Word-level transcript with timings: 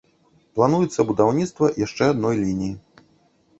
Плануецца 0.59 1.05
будаўніцтва 1.09 1.71
яшчэ 1.85 2.03
адной 2.17 2.43
лініі. 2.43 2.73